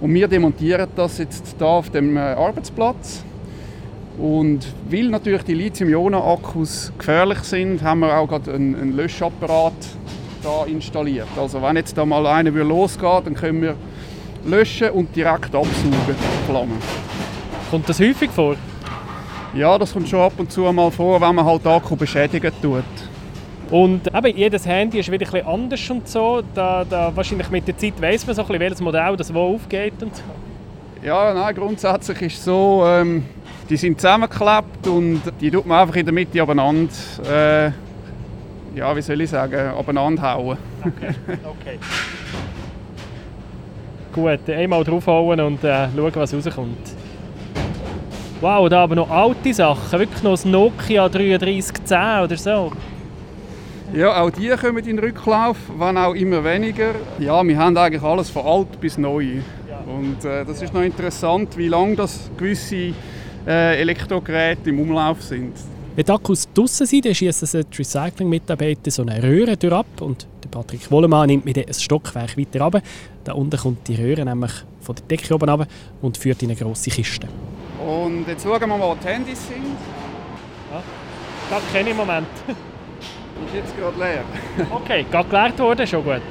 Und 0.00 0.12
wir 0.12 0.26
demontieren 0.26 0.88
das 0.96 1.18
jetzt 1.18 1.54
hier 1.56 1.66
auf 1.68 1.88
dem 1.88 2.16
äh, 2.16 2.20
Arbeitsplatz. 2.20 3.22
Und 4.18 4.66
weil 4.90 5.04
natürlich 5.10 5.44
die 5.44 5.54
Lithium-Ionen-Akkus 5.54 6.92
gefährlich 6.98 7.38
sind, 7.44 7.84
haben 7.84 8.00
wir 8.00 8.18
auch 8.18 8.26
gerade 8.26 8.52
einen, 8.52 8.74
einen 8.74 8.96
Löschapparat 8.96 9.74
da 10.42 10.64
installiert. 10.64 11.28
Also 11.36 11.62
wenn 11.62 11.76
jetzt 11.76 11.96
da 11.96 12.04
mal 12.04 12.26
einer 12.26 12.50
losgeht, 12.50 13.26
dann 13.26 13.34
können 13.34 13.62
wir 13.62 13.76
löschen 14.44 14.90
und 14.90 15.14
direkt 15.14 15.54
absaugen, 15.54 16.16
Flammen. 16.48 16.78
Kommt 17.70 17.88
das 17.88 18.00
häufig 18.00 18.32
vor? 18.32 18.56
Ja, 19.54 19.78
das 19.78 19.92
kommt 19.92 20.08
schon 20.08 20.18
ab 20.18 20.32
und 20.36 20.50
zu 20.50 20.62
mal 20.72 20.90
vor, 20.90 21.20
wenn 21.20 21.36
man 21.36 21.44
halt 21.44 21.64
Akku 21.64 21.94
beschädigen 21.94 22.50
tut. 22.60 22.82
Und 23.72 24.14
eben, 24.14 24.36
jedes 24.36 24.66
Handy 24.66 24.98
ist 24.98 25.10
wieder 25.10 25.34
ein 25.34 25.46
anders 25.46 25.88
und 25.88 26.06
so. 26.06 26.42
Da, 26.54 26.84
da, 26.84 27.10
wahrscheinlich 27.16 27.48
mit 27.48 27.66
der 27.66 27.74
Zeit 27.78 27.98
weiß 27.98 28.26
man 28.26 28.36
so 28.36 28.42
ein 28.42 28.48
bisschen, 28.48 28.60
welches 28.60 28.80
Modell 28.82 29.16
das 29.16 29.32
wo 29.32 29.54
aufgeht 29.54 29.94
und 30.02 30.14
so. 30.14 30.22
Ja, 31.02 31.32
nein, 31.32 31.54
grundsätzlich 31.54 32.20
ist 32.20 32.36
es 32.36 32.44
so, 32.44 32.84
ähm, 32.86 33.24
die 33.70 33.78
sind 33.78 33.98
zusammengeklebt 33.98 34.86
und 34.86 35.22
die 35.40 35.50
tut 35.50 35.64
man 35.64 35.80
einfach 35.80 35.96
in 35.96 36.04
der 36.04 36.12
Mitte 36.12 36.42
abeinander, 36.42 36.92
äh, 37.26 37.70
ja, 38.76 38.94
wie 38.94 39.00
soll 39.00 39.22
ich 39.22 39.30
sagen, 39.30 39.54
abeinander 39.54 40.34
hauen. 40.34 40.58
Okay, 40.80 41.14
okay. 41.42 41.78
Gut, 44.12 44.54
einmal 44.54 44.84
draufhauen 44.84 45.40
und 45.40 45.64
äh, 45.64 45.88
schauen, 45.96 46.12
was 46.14 46.34
rauskommt. 46.34 46.94
Wow, 48.42 48.68
da 48.68 48.82
aber 48.82 48.96
noch 48.96 49.08
alte 49.08 49.54
Sachen, 49.54 49.98
wirklich 49.98 50.22
noch 50.22 50.32
das 50.32 50.44
Nokia 50.44 51.08
3310 51.08 52.24
oder 52.24 52.36
so. 52.36 52.72
Ja, 53.94 54.22
auch 54.22 54.30
die 54.30 54.48
kommen 54.48 54.78
in 54.78 54.96
den 54.96 54.98
Rücklauf, 55.00 55.58
wenn 55.76 55.98
auch 55.98 56.14
immer 56.14 56.42
weniger. 56.42 56.94
Ja, 57.18 57.46
wir 57.46 57.58
haben 57.58 57.76
eigentlich 57.76 58.02
alles 58.02 58.30
von 58.30 58.46
alt 58.46 58.80
bis 58.80 58.96
neu. 58.96 59.42
Und 59.86 60.24
äh, 60.24 60.46
das 60.46 60.62
ist 60.62 60.72
noch 60.72 60.80
interessant, 60.80 61.58
wie 61.58 61.68
lange 61.68 61.96
das 61.96 62.30
gewisse 62.38 62.94
äh, 63.46 63.80
Elektrogeräte 63.80 64.70
im 64.70 64.80
Umlauf 64.80 65.22
sind. 65.22 65.52
Wenn 65.94 66.06
die 66.06 66.10
Akkus 66.10 66.48
draussen 66.54 66.86
sind, 66.86 67.04
dann 67.04 67.14
schießen 67.14 67.66
die 67.70 67.76
Recycling-Mitarbeiter 67.76 68.90
so 68.90 69.02
eine 69.02 69.22
Röhre 69.22 69.58
durch 69.58 69.74
ab 69.74 70.00
und 70.00 70.26
der 70.42 70.48
Patrick 70.48 70.90
Wollemann 70.90 71.26
nimmt 71.26 71.44
mir 71.44 71.54
ein 71.54 71.74
Stockwerk 71.74 72.38
weiter 72.38 72.62
runter. 72.62 72.80
Da 73.24 73.32
unten 73.32 73.58
kommt 73.58 73.86
die 73.88 73.96
Röhre 73.96 74.24
nämlich 74.24 74.52
von 74.80 74.94
der 74.94 75.04
Decke 75.04 75.34
oben 75.34 75.50
runter 75.50 75.66
und 76.00 76.16
führt 76.16 76.42
in 76.42 76.50
eine 76.50 76.58
grosse 76.58 76.88
Kiste. 76.88 77.28
Und 77.86 78.26
jetzt 78.26 78.42
schauen 78.42 78.58
wir 78.58 78.66
mal, 78.66 78.80
wo 78.80 78.94
die 78.94 79.06
Handys 79.06 79.46
sind. 79.46 79.76
Ja, 80.72 80.82
das 81.50 81.62
kenne 81.70 81.90
ich 81.90 81.90
im 81.90 81.96
Moment. 81.98 82.28
Ist 83.46 83.54
jetzt 83.54 83.76
gerade 83.76 83.98
leer. 83.98 84.24
okay, 84.70 85.04
gerade 85.10 85.28
geleert 85.28 85.58
worden, 85.58 85.86
schon 85.86 86.04
gut. 86.04 86.22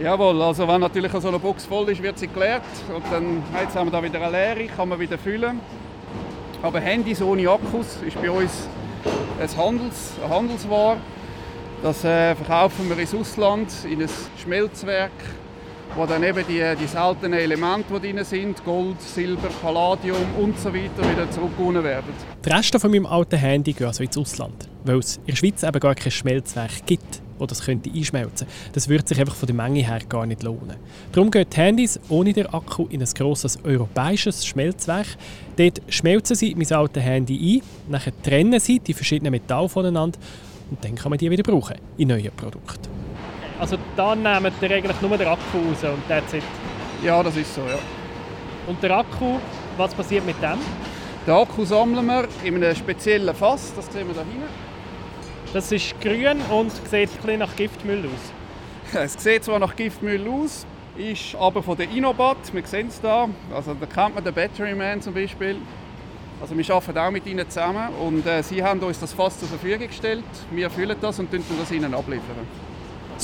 Jawohl, 0.00 0.42
also 0.42 0.66
wenn 0.66 0.80
natürlich 0.80 1.12
so 1.12 1.28
eine 1.28 1.38
Box 1.38 1.66
voll 1.66 1.88
ist, 1.90 2.02
wird 2.02 2.18
sie 2.18 2.26
geleert. 2.26 2.62
Und 2.92 3.04
dann 3.12 3.42
jetzt 3.60 3.76
haben 3.76 3.86
wir 3.86 3.92
da 3.92 4.02
wieder 4.02 4.20
eine 4.20 4.32
Leere, 4.32 4.66
kann 4.68 4.88
man 4.88 4.98
wieder 4.98 5.18
füllen. 5.18 5.60
Aber 6.62 6.80
Handys 6.80 7.22
ohne 7.22 7.48
Akkus 7.48 7.98
ist 8.06 8.20
bei 8.20 8.30
uns 8.30 8.68
ein 9.40 9.56
Handels, 9.56 10.12
eine 10.24 10.34
Handelsware. 10.34 10.96
Das 11.82 12.02
äh, 12.04 12.34
verkaufen 12.34 12.88
wir 12.88 12.98
ins 12.98 13.14
Ausland, 13.14 13.70
in 13.84 14.02
ein 14.02 14.08
Schmelzwerk, 14.42 15.12
wo 15.96 16.06
dann 16.06 16.22
eben 16.22 16.44
die, 16.48 16.62
die 16.80 16.86
seltenen 16.86 17.38
Elemente, 17.38 18.00
die 18.00 18.12
drin 18.12 18.24
sind, 18.24 18.64
Gold, 18.64 19.00
Silber, 19.00 19.48
Palladium 19.62 20.26
und 20.40 20.58
so 20.58 20.72
wieder 20.72 21.30
zurückgewonnen 21.30 21.84
werden. 21.84 22.12
Die 22.44 22.48
Reste 22.48 22.80
von 22.80 22.90
meinem 22.90 23.06
alten 23.06 23.36
Handy 23.36 23.72
gehen 23.72 23.86
also 23.86 24.02
ins 24.02 24.18
Ausland, 24.18 24.68
weil 24.84 24.98
es 24.98 25.16
in 25.18 25.26
der 25.26 25.36
Schweiz 25.36 25.62
eben 25.62 25.80
gar 25.80 25.94
kein 25.94 26.10
Schmelzwerk 26.10 26.86
gibt, 26.86 27.22
wo 27.38 27.46
das 27.46 27.62
könnte 27.62 27.90
einschmelzen 27.90 28.46
könnte. 28.46 28.72
Das 28.72 28.88
würde 28.88 29.06
sich 29.06 29.20
einfach 29.20 29.34
von 29.34 29.46
der 29.46 29.56
Menge 29.56 29.86
her 29.86 30.00
gar 30.08 30.26
nicht 30.26 30.42
lohnen. 30.42 30.76
Darum 31.12 31.30
gehen 31.30 31.46
die 31.48 31.56
Handys 31.56 32.00
ohne 32.08 32.32
den 32.32 32.46
Akku 32.46 32.86
in 32.90 33.00
ein 33.00 33.08
grosses 33.14 33.58
europäisches 33.64 34.44
Schmelzwerk. 34.46 35.06
Dort 35.56 35.80
schmelzen 35.88 36.36
sie 36.36 36.54
mein 36.54 36.70
altes 36.72 37.02
Handy 37.02 37.60
ein, 37.60 37.90
nachher 37.90 38.12
trennen 38.22 38.58
sie 38.60 38.80
die 38.80 38.94
verschiedenen 38.94 39.30
Metalle 39.30 39.68
voneinander 39.68 40.18
und 40.70 40.84
dann 40.84 40.94
kann 40.94 41.10
man 41.10 41.18
die 41.18 41.30
wieder 41.30 41.42
brauchen 41.42 41.76
in 41.96 42.08
neuen 42.08 42.32
Produkten. 42.32 43.03
Also 43.58 43.76
dann 43.96 44.22
nehmen 44.22 44.52
wir 44.60 44.70
eigentlich 44.70 45.00
nur 45.00 45.16
den 45.16 45.28
Akku 45.28 45.58
raus 45.58 45.84
und 45.84 46.08
that's 46.08 46.32
it? 46.32 46.42
Ja, 47.02 47.22
das 47.22 47.36
ist 47.36 47.54
so, 47.54 47.60
ja. 47.62 47.78
Und 48.66 48.82
der 48.82 48.98
Akku, 48.98 49.38
was 49.76 49.94
passiert 49.94 50.24
mit 50.26 50.40
dem? 50.42 50.58
Den 51.26 51.34
Akku 51.34 51.64
sammeln 51.64 52.06
wir 52.06 52.28
in 52.42 52.56
einem 52.56 52.74
speziellen 52.74 53.34
Fass, 53.34 53.72
das 53.76 53.86
sehen 53.92 54.08
wir 54.08 54.14
da 54.14 54.22
hinten. 54.22 54.48
Das 55.52 55.70
ist 55.70 56.00
grün 56.00 56.40
und 56.50 56.72
sieht 56.72 56.94
ein 56.94 57.08
bisschen 57.08 57.38
nach 57.38 57.54
Giftmüll 57.56 58.06
aus. 58.06 58.32
Es 59.00 59.14
sieht 59.14 59.44
zwar 59.44 59.58
nach 59.58 59.74
Giftmüll 59.76 60.28
aus, 60.28 60.66
ist 60.96 61.34
aber 61.36 61.62
von 61.62 61.76
der 61.76 61.88
Inobat, 61.90 62.52
wir 62.52 62.66
sehen 62.66 62.88
es 62.88 63.00
da, 63.00 63.28
also 63.54 63.74
da 63.74 63.86
kennt 63.86 64.14
man 64.14 64.24
den 64.24 64.34
Batteryman 64.34 65.00
zum 65.00 65.14
Beispiel. 65.14 65.56
Also 66.40 66.56
wir 66.56 66.74
arbeiten 66.74 66.98
auch 66.98 67.10
mit 67.10 67.26
ihnen 67.26 67.48
zusammen 67.48 67.88
und 68.04 68.26
äh, 68.26 68.42
sie 68.42 68.62
haben 68.62 68.80
uns 68.80 68.98
das 68.98 69.12
Fass 69.12 69.38
zur 69.38 69.48
Verfügung 69.48 69.86
gestellt. 69.86 70.24
Wir 70.50 70.68
füllen 70.68 70.96
das 71.00 71.18
und 71.18 71.32
liefern 71.32 71.56
das 71.58 71.70
ihnen 71.70 71.94
abliefern. 71.94 72.46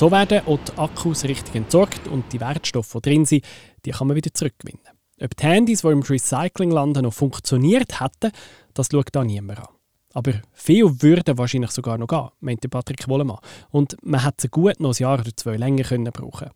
So 0.01 0.11
werden 0.11 0.41
auch 0.47 0.59
die 0.67 0.79
Akkus 0.79 1.25
richtig 1.25 1.55
entsorgt 1.57 2.09
und 2.09 2.33
die 2.33 2.41
Wertstoffe, 2.41 2.91
die 2.91 3.01
drin 3.03 3.27
sind, 3.27 3.45
die 3.85 3.91
kann 3.91 4.07
man 4.07 4.17
wieder 4.17 4.33
zurückgewinnen. 4.33 4.81
Ob 5.21 5.37
die 5.37 5.45
Handys, 5.45 5.83
die 5.83 5.89
im 5.89 6.01
Recycling 6.01 6.71
landen, 6.71 7.03
noch 7.03 7.13
funktioniert 7.13 8.01
hätten, 8.01 8.33
das 8.73 8.89
schaut 8.91 9.11
da 9.13 9.23
niemand 9.23 9.59
an. 9.59 9.69
Aber 10.15 10.33
viel 10.55 11.03
würden 11.03 11.37
wahrscheinlich 11.37 11.73
sogar 11.73 11.99
noch 11.99 12.07
gehen, 12.07 12.31
meinte 12.41 12.71
Patrick 12.71 13.07
Wollemann. 13.09 13.41
Und 13.69 13.99
man 14.03 14.25
hätte 14.25 14.41
sie 14.41 14.49
gut 14.49 14.81
noch 14.81 14.99
ein 14.99 15.03
Jahr 15.03 15.21
oder 15.21 15.37
zwei 15.37 15.59
länger 15.59 15.85
können 15.85 16.11
brauchen 16.11 16.49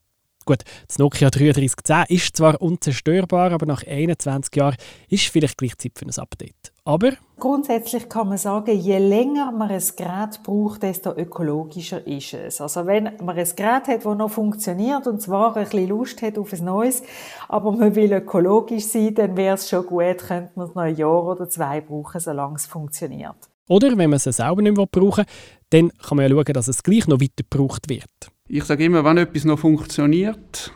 Gut, 0.44 0.62
das 0.86 0.98
Nokia 0.98 1.30
3310 1.30 2.16
ist 2.16 2.36
zwar 2.36 2.60
unzerstörbar, 2.60 3.52
aber 3.52 3.64
nach 3.64 3.86
21 3.86 4.54
Jahren 4.54 4.76
ist 5.08 5.28
vielleicht 5.28 5.56
gleich 5.56 5.76
Zeit 5.78 5.92
für 5.96 6.04
ein 6.04 6.18
Update. 6.18 6.72
Aber 6.84 7.12
Grundsätzlich 7.38 8.08
kann 8.08 8.28
man 8.28 8.38
sagen, 8.38 8.78
je 8.78 8.98
länger 8.98 9.50
man 9.50 9.70
ein 9.70 9.82
Gerät 9.96 10.42
braucht, 10.44 10.82
desto 10.82 11.16
ökologischer 11.16 12.06
ist 12.06 12.34
es. 12.34 12.60
Also 12.60 12.86
wenn 12.86 13.04
man 13.22 13.36
ein 13.36 13.48
Gerät 13.56 13.88
hat, 13.88 14.04
das 14.04 14.16
noch 14.16 14.30
funktioniert 14.30 15.06
und 15.06 15.20
zwar 15.20 15.56
ein 15.56 15.64
bisschen 15.64 15.88
Lust 15.88 16.22
hat 16.22 16.38
auf 16.38 16.52
ein 16.52 16.64
neues, 16.64 17.02
aber 17.48 17.72
man 17.72 17.94
will 17.94 18.12
ökologisch 18.12 18.84
sein, 18.84 19.14
dann 19.14 19.36
wäre 19.36 19.54
es 19.54 19.68
schon 19.68 19.86
gut, 19.86 20.18
könnte 20.18 20.50
man 20.54 20.68
es 20.68 20.74
noch 20.74 20.82
ein 20.82 20.96
Jahr 20.96 21.24
oder 21.24 21.48
zwei 21.48 21.80
brauchen, 21.80 22.20
solange 22.20 22.56
es 22.56 22.66
funktioniert. 22.66 23.36
Oder 23.68 23.96
wenn 23.96 24.10
man 24.10 24.18
es 24.18 24.24
selber 24.24 24.60
nicht 24.60 24.76
mehr 24.76 24.86
brauchen 24.86 25.24
will, 25.24 25.90
dann 25.90 25.90
kann 25.98 26.16
man 26.16 26.30
ja 26.30 26.36
schauen, 26.36 26.52
dass 26.52 26.68
es 26.68 26.82
gleich 26.82 27.08
noch 27.08 27.20
weiter 27.20 27.42
gebraucht 27.50 27.88
wird. 27.88 28.33
Ich 28.46 28.64
sage 28.64 28.84
immer, 28.84 29.02
wenn 29.06 29.16
etwas 29.16 29.46
noch 29.46 29.58
funktioniert, 29.58 30.70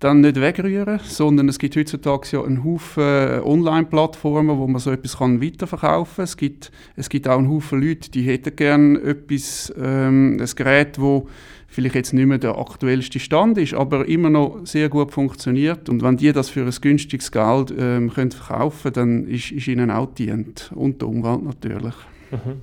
dann 0.00 0.20
nicht 0.20 0.38
wegrühren, 0.38 1.00
sondern 1.02 1.48
es 1.48 1.58
gibt 1.58 1.74
heutzutage 1.74 2.28
ja 2.30 2.44
einen 2.44 2.62
Haufen 2.62 3.02
äh, 3.02 3.40
Online-Plattformen, 3.42 4.58
wo 4.58 4.66
man 4.66 4.80
so 4.80 4.90
etwas 4.90 5.16
kann 5.16 5.42
weiterverkaufen 5.42 6.16
kann. 6.16 6.24
Es 6.24 6.36
gibt, 6.36 6.70
es 6.96 7.08
gibt 7.08 7.26
auch 7.26 7.38
einen 7.38 7.48
Haufen 7.48 7.80
Leute, 7.82 8.10
die 8.10 8.22
hätten 8.22 8.54
gerne 8.54 9.00
etwas, 9.00 9.72
ähm, 9.80 10.36
ein 10.38 10.50
Gerät, 10.54 11.00
wo 11.00 11.26
vielleicht 11.68 11.94
jetzt 11.94 12.12
nicht 12.12 12.26
mehr 12.26 12.36
der 12.36 12.58
aktuellste 12.58 13.18
Stand 13.18 13.56
ist, 13.56 13.72
aber 13.72 14.06
immer 14.06 14.28
noch 14.28 14.66
sehr 14.66 14.90
gut 14.90 15.10
funktioniert. 15.10 15.88
Und 15.88 16.02
wenn 16.02 16.18
die 16.18 16.32
das 16.32 16.50
für 16.50 16.66
ein 16.66 16.74
günstiges 16.82 17.32
Geld 17.32 17.72
ähm, 17.78 18.10
können 18.10 18.30
verkaufen 18.30 18.92
können, 18.92 19.24
dann 19.24 19.26
ist, 19.26 19.52
ist 19.52 19.68
ihnen 19.68 19.90
auch 19.90 20.12
dient. 20.12 20.70
Und 20.74 21.00
der 21.00 21.08
Umwelt 21.08 21.44
natürlich. 21.44 21.94
Mhm. 22.30 22.60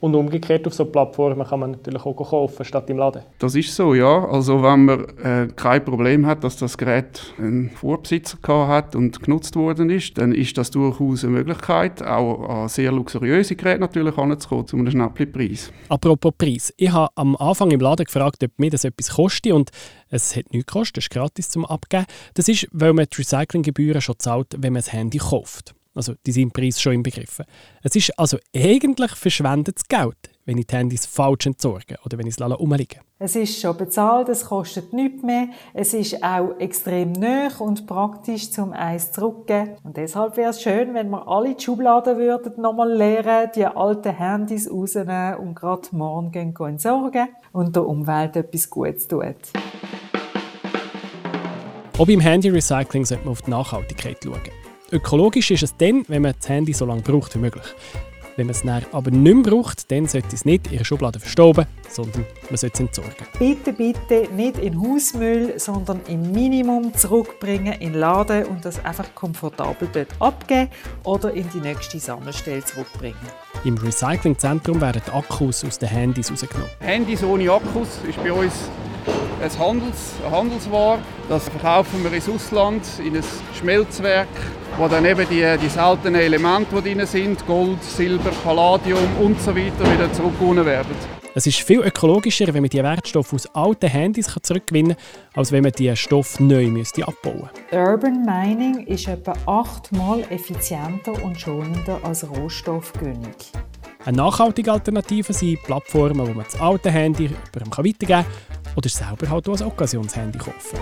Und 0.00 0.14
umgekehrt 0.14 0.66
auf 0.66 0.72
so 0.72 0.86
Plattformen 0.86 1.46
kann 1.46 1.60
man 1.60 1.70
natürlich 1.72 2.04
auch 2.04 2.16
kaufen, 2.16 2.64
statt 2.64 2.88
im 2.88 2.96
Laden. 2.96 3.22
Das 3.38 3.54
ist 3.54 3.74
so, 3.74 3.94
ja. 3.94 4.24
Also 4.26 4.62
wenn 4.62 4.86
man 4.86 5.04
äh, 5.22 5.48
kein 5.54 5.84
Problem 5.84 6.26
hat, 6.26 6.42
dass 6.42 6.56
das 6.56 6.78
Gerät 6.78 7.34
einen 7.38 7.68
Vorbesitzer 7.68 8.38
hat 8.66 8.96
und 8.96 9.22
genutzt 9.22 9.56
worden 9.56 9.90
ist, 9.90 10.16
dann 10.16 10.32
ist 10.32 10.56
das 10.56 10.70
durchaus 10.70 11.22
eine 11.22 11.34
Möglichkeit, 11.34 12.02
auch 12.02 12.48
an 12.48 12.68
sehr 12.68 12.92
luxuriöse 12.92 13.56
Geräte 13.56 13.80
natürlich 13.80 14.16
heranzukommen, 14.16 14.66
zu 14.66 14.76
einem 14.76 14.90
Schnäppli-Preis. 14.90 15.70
Apropos 15.90 16.32
Preis. 16.36 16.72
Ich 16.78 16.90
habe 16.90 17.10
am 17.16 17.36
Anfang 17.36 17.70
im 17.70 17.80
Laden 17.80 18.04
gefragt, 18.04 18.42
ob 18.42 18.50
mir 18.58 18.70
das 18.70 18.84
etwas 18.84 19.10
kostet 19.10 19.52
und 19.52 19.70
es 20.08 20.34
hat 20.34 20.50
nichts 20.52 20.72
gekostet, 20.72 20.98
es 20.98 21.04
ist 21.04 21.10
gratis 21.10 21.48
zum 21.50 21.66
Abgeben. 21.66 22.06
Das 22.34 22.48
ist, 22.48 22.66
weil 22.72 22.94
man 22.94 23.06
die 23.12 23.16
Recyclinggebühren 23.16 24.00
schon 24.00 24.18
zahlt, 24.18 24.56
wenn 24.58 24.72
man 24.72 24.80
das 24.80 24.92
Handy 24.92 25.18
kauft. 25.18 25.74
Also 25.94 26.14
die 26.24 26.32
sind 26.32 26.44
im 26.44 26.50
Preis 26.52 26.80
schon 26.80 26.94
inbegriffen. 26.94 27.44
Es 27.82 27.96
ist 27.96 28.16
also 28.18 28.38
eigentlich 28.54 29.10
verschwendetes 29.12 29.88
Geld, 29.88 30.30
wenn 30.44 30.56
ich 30.56 30.66
die 30.66 30.76
Handys 30.76 31.04
falsch 31.04 31.46
entsorge 31.46 31.96
oder 32.04 32.16
wenn 32.16 32.28
ich 32.28 32.36
es 32.38 32.40
rumliegen 32.40 33.00
Es 33.18 33.34
ist 33.34 33.60
schon 33.60 33.76
bezahlt, 33.76 34.28
es 34.28 34.44
kostet 34.44 34.92
nichts 34.92 35.22
mehr. 35.24 35.48
Es 35.74 35.92
ist 35.92 36.22
auch 36.22 36.58
extrem 36.60 37.12
nöch 37.12 37.60
und 37.60 37.86
praktisch 37.88 38.52
zum 38.52 38.72
Eis 38.72 39.10
zurückgeben. 39.10 39.76
Und 39.82 39.96
deshalb 39.96 40.36
wäre 40.36 40.50
es 40.50 40.62
schön, 40.62 40.94
wenn 40.94 41.10
wir 41.10 41.26
alle 41.26 41.56
die 41.56 41.62
Schubladen 41.62 42.18
würden 42.18 42.62
nochmal 42.62 42.92
leeren, 42.92 43.50
die 43.54 43.66
alten 43.66 44.16
Handys 44.16 44.70
rausnehmen 44.70 45.38
und 45.38 45.56
gerade 45.56 45.88
morgen 45.90 46.30
gehen 46.30 46.54
entsorgen 46.56 47.28
und 47.50 47.74
der 47.74 47.84
Umwelt 47.84 48.36
etwas 48.36 48.70
Gutes 48.70 49.08
tun. 49.08 49.34
Auch 51.98 52.06
beim 52.06 52.20
Handy-Recycling 52.20 53.04
sollte 53.04 53.24
man 53.24 53.32
auf 53.32 53.42
die 53.42 53.50
Nachhaltigkeit 53.50 54.18
schauen. 54.24 54.69
Ökologisch 54.92 55.52
ist 55.52 55.62
es 55.62 55.76
dann, 55.76 56.04
wenn 56.08 56.22
man 56.22 56.34
das 56.36 56.48
Handy 56.48 56.72
so 56.72 56.84
lange 56.84 57.02
braucht 57.02 57.34
wie 57.36 57.38
möglich. 57.38 57.64
Wenn 58.36 58.46
man 58.46 58.54
es 58.54 58.62
dann 58.62 58.84
aber 58.90 59.10
nicht 59.12 59.34
mehr 59.34 59.52
braucht, 59.52 59.90
dann 59.92 60.06
sollte 60.06 60.34
es 60.34 60.44
nicht 60.44 60.66
in 60.72 60.78
der 60.78 60.84
Schublade 60.84 61.20
verstauben, 61.20 61.66
sondern 61.88 62.24
man 62.48 62.56
sollte 62.56 62.74
es 62.74 62.80
entsorgen. 62.80 63.26
Bitte, 63.38 63.72
bitte 63.72 64.28
nicht 64.34 64.58
in 64.58 64.80
Hausmüll, 64.80 65.54
sondern 65.58 66.00
im 66.08 66.32
Minimum 66.32 66.92
zurückbringen 66.94 67.74
in 67.74 67.92
den 67.92 68.00
Laden 68.00 68.46
und 68.46 68.64
das 68.64 68.84
einfach 68.84 69.14
komfortabel 69.14 69.88
dort 69.92 70.08
abgeben 70.18 70.70
oder 71.04 71.32
in 71.34 71.48
die 71.50 71.60
nächste 71.60 72.00
Sammelstelle 72.00 72.64
zurückbringen. 72.64 73.18
Im 73.64 73.76
Recyclingzentrum 73.76 74.80
werden 74.80 75.02
die 75.06 75.12
Akkus 75.12 75.64
aus 75.64 75.78
den 75.78 75.88
Handys 75.90 76.32
rausgenommen. 76.32 76.70
Handys 76.80 77.22
ohne 77.22 77.52
Akkus 77.52 78.00
ist 78.08 78.20
bei 78.22 78.32
uns 78.32 78.54
ein 79.42 79.58
Handels, 79.58 80.14
eine 80.24 80.36
Handelsware. 80.36 80.98
Das 81.28 81.48
verkaufen 81.48 82.02
wir 82.04 82.12
ins 82.12 82.28
Ausland, 82.28 82.82
in 83.04 83.16
ein 83.16 83.24
Schmelzwerk, 83.58 84.28
wo 84.78 84.88
dann 84.88 85.04
eben 85.04 85.26
die, 85.28 85.44
die 85.62 85.68
seltenen 85.68 86.20
Elemente, 86.20 86.80
die 86.82 86.94
drin 86.94 87.06
sind, 87.06 87.46
Gold, 87.46 87.82
Silber, 87.82 88.30
Palladium 88.44 88.98
und 89.20 89.40
so 89.40 89.54
weiter, 89.54 89.92
wieder 89.92 90.12
zurückgewonnen 90.12 90.66
werden. 90.66 91.20
Es 91.32 91.46
ist 91.46 91.60
viel 91.60 91.80
ökologischer, 91.80 92.52
wenn 92.52 92.62
man 92.62 92.70
die 92.70 92.82
Wertstoffe 92.82 93.32
aus 93.32 93.46
alten 93.54 93.88
Handys 93.88 94.26
zurückgewinnen 94.42 94.96
kann, 94.96 95.40
als 95.40 95.52
wenn 95.52 95.62
man 95.62 95.70
die 95.72 95.94
Stoffe 95.94 96.42
neu 96.42 96.66
müsste 96.66 97.06
abbauen 97.06 97.48
müsste. 97.70 97.78
Urban 97.78 98.24
Mining 98.24 98.84
ist 98.86 99.06
etwa 99.06 99.34
achtmal 99.46 100.24
effizienter 100.30 101.12
und 101.22 101.40
schonender 101.40 102.00
als 102.02 102.28
Rohstoffgewinnung. 102.28 103.34
Eine 104.04 104.16
nachhaltige 104.16 104.72
Alternative 104.72 105.32
sind 105.32 105.62
Plattformen, 105.62 106.26
wo 106.26 106.32
man 106.32 106.44
das 106.44 106.60
alte 106.60 106.90
Handy 106.90 107.30
jemandem 107.54 107.70
weitergeben 107.70 108.24
kann 108.24 108.49
oder 108.80 108.88
selber 108.88 109.28
halt 109.28 109.46
als 109.46 109.62
Occasionshandy 109.62 110.38
kaufen. 110.38 110.78